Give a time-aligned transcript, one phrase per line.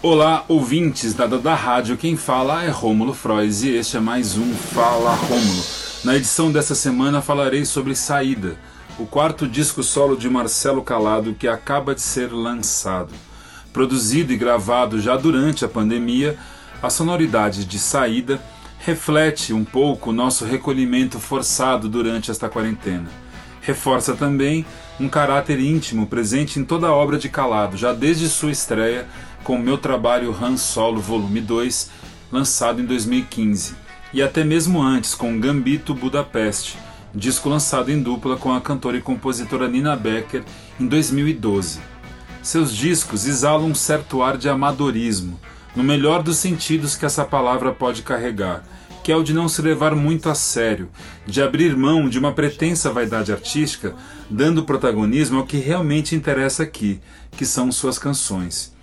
[0.00, 1.96] Olá, ouvintes da, da, da rádio.
[1.96, 5.64] Quem fala é Rômulo Frois e este é mais um Fala Rômulo.
[6.04, 8.56] Na edição dessa semana falarei sobre Saída,
[8.96, 13.12] o quarto disco solo de Marcelo Calado que acaba de ser lançado.
[13.72, 16.38] Produzido e gravado já durante a pandemia,
[16.80, 18.40] a sonoridade de Saída
[18.78, 23.08] reflete um pouco o nosso recolhimento forçado durante esta quarentena.
[23.60, 24.64] Reforça também
[25.00, 29.08] um caráter íntimo presente em toda a obra de Calado, já desde sua estreia
[29.44, 31.90] com o meu trabalho Han Solo Volume 2,
[32.30, 33.74] lançado em 2015,
[34.12, 36.78] e até mesmo antes com Gambito Budapeste,
[37.14, 40.44] disco lançado em dupla com a cantora e compositora Nina Becker
[40.78, 41.80] em 2012.
[42.42, 45.38] Seus discos exalam um certo ar de amadorismo,
[45.74, 48.64] no melhor dos sentidos que essa palavra pode carregar,
[49.02, 50.88] que é o de não se levar muito a sério,
[51.26, 53.94] de abrir mão de uma pretensa vaidade artística,
[54.28, 57.00] dando protagonismo ao que realmente interessa aqui,
[57.32, 58.76] que são suas canções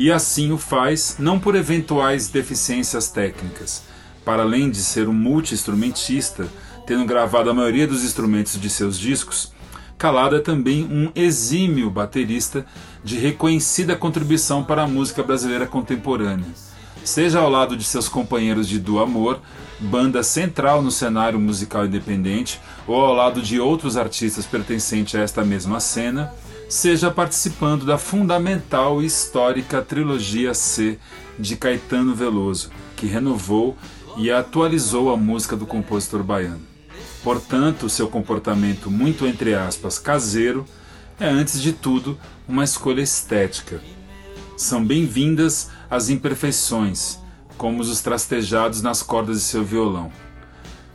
[0.00, 3.82] e assim o faz não por eventuais deficiências técnicas.
[4.24, 6.48] Para além de ser um multi-instrumentista,
[6.86, 9.52] tendo gravado a maioria dos instrumentos de seus discos,
[9.98, 12.64] Calado é também um exímio baterista
[13.04, 16.48] de reconhecida contribuição para a música brasileira contemporânea.
[17.04, 19.38] Seja ao lado de seus companheiros de Do Amor,
[19.78, 25.44] banda central no cenário musical independente, ou ao lado de outros artistas pertencentes a esta
[25.44, 26.32] mesma cena,
[26.70, 31.00] seja participando da fundamental e histórica trilogia C
[31.36, 33.76] de Caetano Veloso, que renovou
[34.16, 36.62] e atualizou a música do compositor baiano.
[37.24, 40.64] Portanto, seu comportamento muito entre aspas caseiro
[41.18, 43.82] é antes de tudo uma escolha estética.
[44.56, 47.18] São bem-vindas as imperfeições,
[47.58, 50.12] como os trastejados nas cordas de seu violão.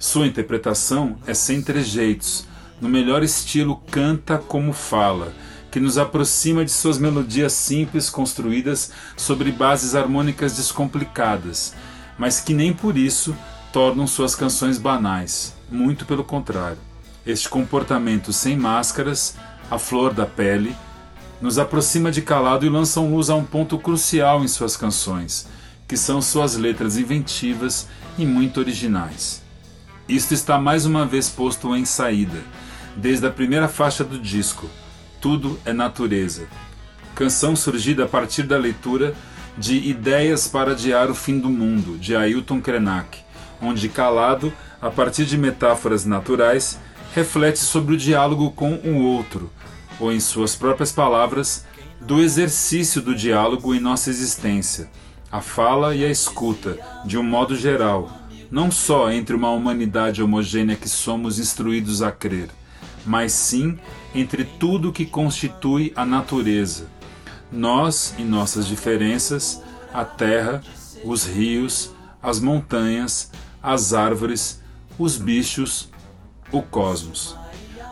[0.00, 2.44] Sua interpretação é sem trejeitos,
[2.80, 5.32] no melhor estilo canta como fala,
[5.70, 11.74] que nos aproxima de suas melodias simples construídas sobre bases harmônicas descomplicadas,
[12.18, 13.36] mas que nem por isso
[13.72, 16.78] tornam suas canções banais, muito pelo contrário.
[17.24, 19.36] Este comportamento sem máscaras,
[19.70, 20.74] a flor da pele,
[21.40, 25.46] nos aproxima de calado e lança luz a um ponto crucial em suas canções,
[25.86, 29.42] que são suas letras inventivas e muito originais.
[30.08, 32.42] Isto está mais uma vez posto em saída,
[32.96, 34.68] desde a primeira faixa do disco,
[35.20, 36.48] tudo é Natureza.
[37.14, 39.14] Canção surgida a partir da leitura
[39.58, 43.18] de Ideias para Adiar o Fim do Mundo, de Ailton Krenak,
[43.60, 46.78] onde Calado, a partir de metáforas naturais,
[47.14, 49.50] reflete sobre o diálogo com o outro,
[49.98, 51.66] ou, em suas próprias palavras,
[52.00, 54.88] do exercício do diálogo em nossa existência,
[55.30, 58.10] a fala e a escuta, de um modo geral,
[58.50, 62.48] não só entre uma humanidade homogênea que somos instruídos a crer,
[63.10, 63.76] mas sim
[64.14, 66.86] entre tudo que constitui a natureza.
[67.50, 69.60] Nós e nossas diferenças,
[69.92, 70.62] a terra,
[71.02, 71.90] os rios,
[72.22, 74.62] as montanhas, as árvores,
[74.96, 75.88] os bichos,
[76.52, 77.36] o cosmos.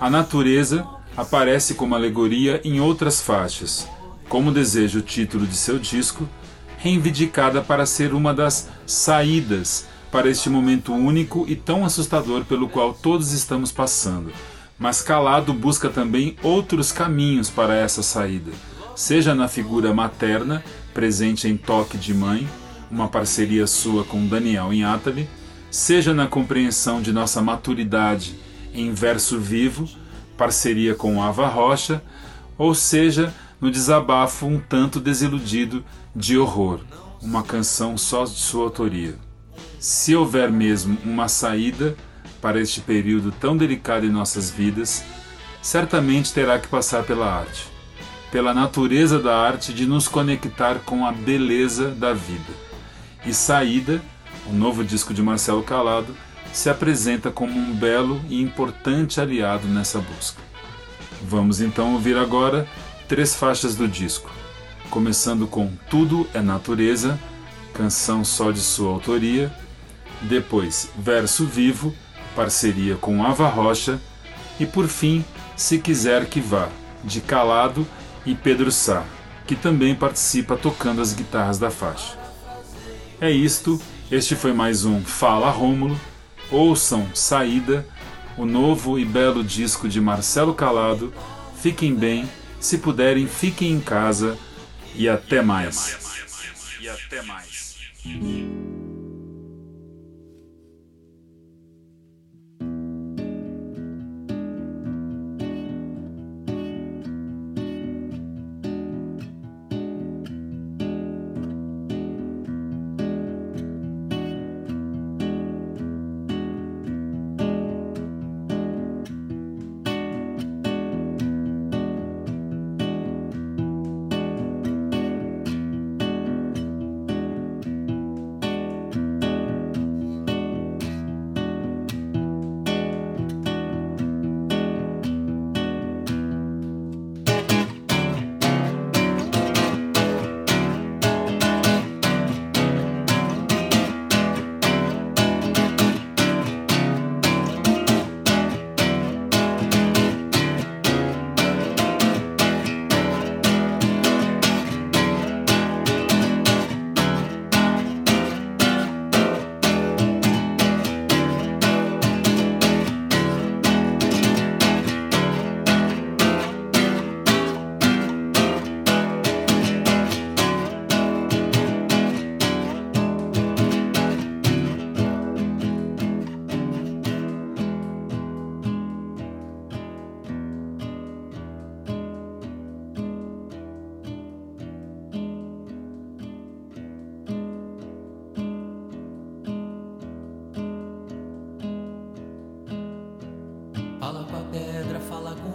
[0.00, 0.84] A natureza
[1.16, 3.86] aparece como alegoria em outras faixas,
[4.28, 6.28] como deseja o título de seu disco,
[6.76, 12.92] reivindicada para ser uma das saídas para este momento único e tão assustador pelo qual
[12.92, 14.32] todos estamos passando
[14.78, 18.52] mas Calado busca também outros caminhos para essa saída,
[18.96, 22.48] seja na figura materna, presente em Toque de Mãe,
[22.90, 25.28] uma parceria sua com Daniel Inátali,
[25.70, 28.38] seja na compreensão de nossa maturidade
[28.72, 29.88] em Verso Vivo,
[30.36, 32.02] parceria com Ava Rocha,
[32.56, 36.80] ou seja no desabafo um tanto desiludido de Horror,
[37.22, 39.16] uma canção só de sua autoria.
[39.78, 41.96] Se houver mesmo uma saída,
[42.44, 45.02] para este período tão delicado em nossas vidas,
[45.62, 47.66] certamente terá que passar pela arte,
[48.30, 52.52] pela natureza da arte de nos conectar com a beleza da vida.
[53.24, 54.02] E Saída,
[54.46, 56.14] o novo disco de Marcelo Calado,
[56.52, 60.42] se apresenta como um belo e importante aliado nessa busca.
[61.22, 62.68] Vamos então ouvir agora
[63.08, 64.30] três faixas do disco,
[64.90, 67.18] começando com Tudo é Natureza,
[67.72, 69.50] canção só de sua autoria,
[70.20, 71.94] depois Verso Vivo
[72.34, 74.00] parceria com Ava Rocha,
[74.58, 75.24] e por fim,
[75.56, 76.68] Se Quiser Que Vá,
[77.02, 77.86] de Calado
[78.24, 79.04] e Pedro Sá,
[79.46, 82.18] que também participa tocando as guitarras da faixa.
[83.20, 85.98] É isto, este foi mais um Fala Rômulo.
[86.50, 87.86] Ouçam Saída,
[88.36, 91.12] o novo e belo disco de Marcelo Calado.
[91.56, 92.28] Fiquem bem,
[92.60, 94.36] se puderem, fiquem em casa
[94.94, 95.98] e até mais.
[96.80, 97.74] E até mais.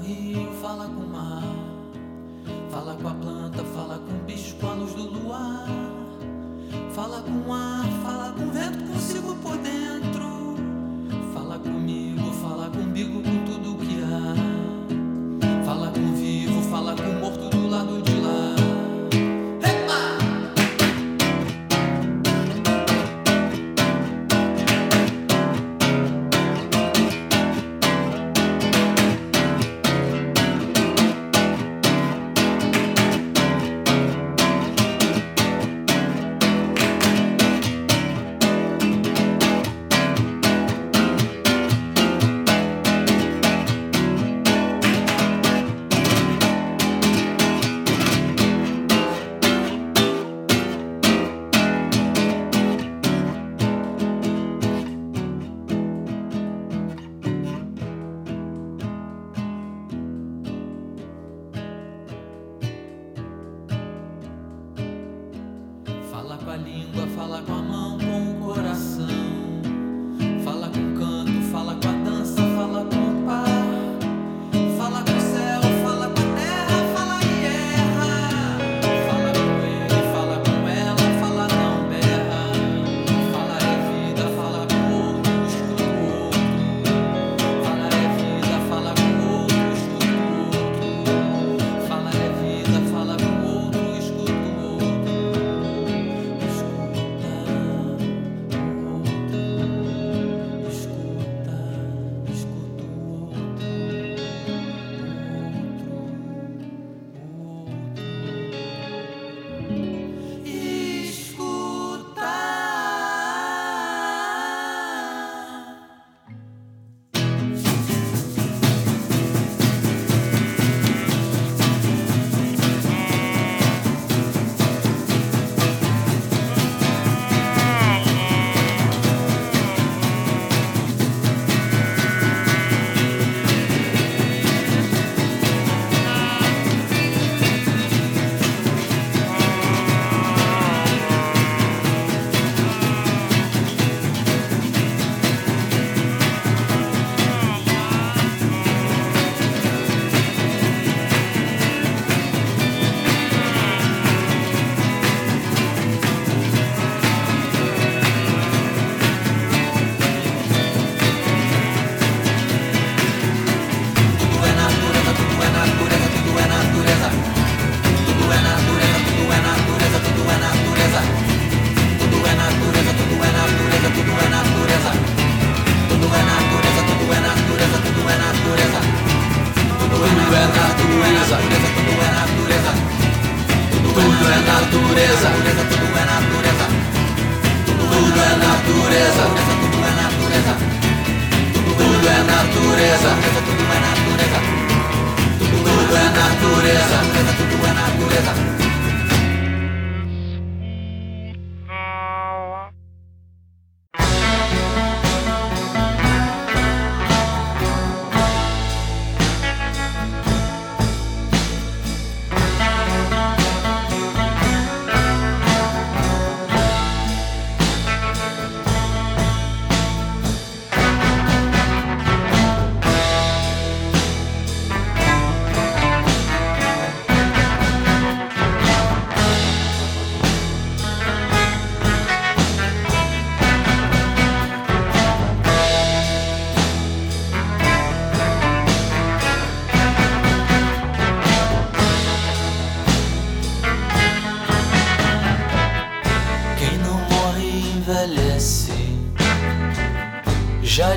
[0.10, 1.44] rio, fala com o mar,
[2.72, 5.66] fala com a planta, fala com o bicho, com a luz do luar,
[6.94, 9.79] fala com o ar, fala com o vento, consigo poder.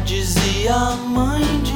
[0.04, 1.71] dizia a mãe de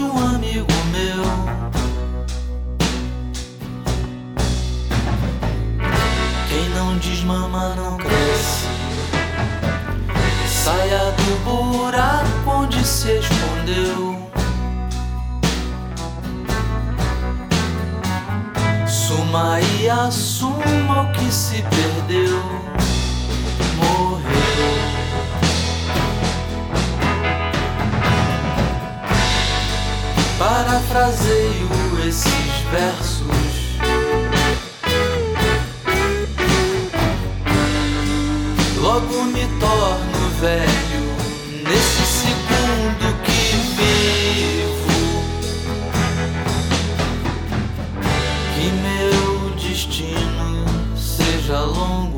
[30.66, 31.68] parafraseio
[32.08, 33.26] esses versos.
[38.80, 41.06] Logo me torno velho
[41.62, 44.96] nesse segundo que vivo.
[48.54, 50.64] Que meu destino
[50.96, 52.15] seja longo.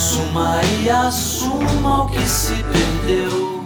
[0.00, 3.62] Suma e assuma o que se perdeu,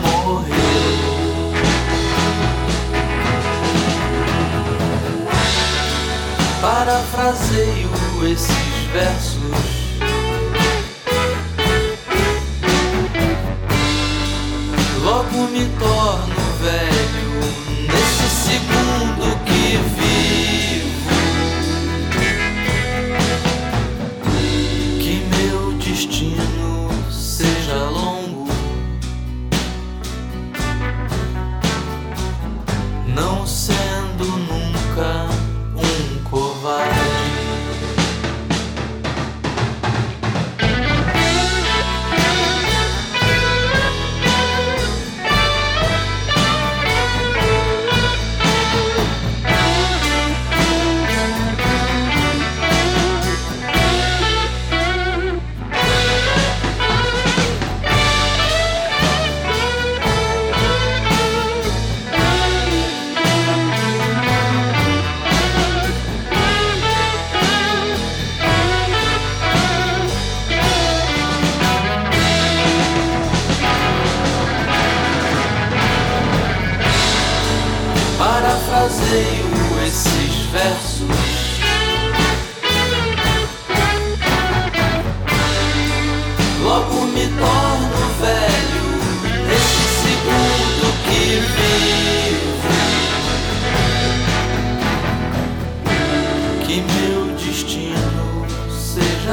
[0.00, 1.52] morreu.
[6.62, 7.90] Parafraseio
[8.32, 9.40] esses versos.
[15.04, 17.40] Logo me torno velho
[17.92, 20.89] nesse segundo que vivo.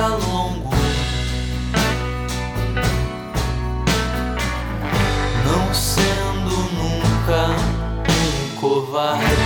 [0.06, 0.70] longo.
[5.46, 7.56] Não sendo nunca
[8.12, 9.37] um covarde.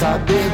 [0.00, 0.49] saber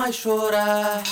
[0.00, 1.02] mais chorar.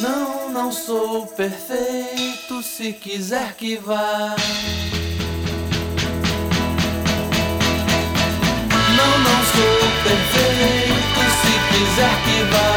[0.00, 4.34] Não, não sou perfeito, se quiser que vá.
[8.96, 12.67] Não, não sou perfeito, se quiser que vá.